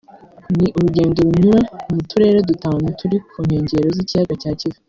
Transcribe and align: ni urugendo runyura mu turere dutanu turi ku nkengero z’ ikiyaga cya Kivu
ni 0.57 0.67
urugendo 0.77 1.17
runyura 1.27 1.61
mu 1.93 2.01
turere 2.09 2.39
dutanu 2.49 2.85
turi 2.99 3.17
ku 3.31 3.39
nkengero 3.45 3.87
z’ 3.95 3.97
ikiyaga 4.03 4.35
cya 4.43 4.51
Kivu 4.59 4.79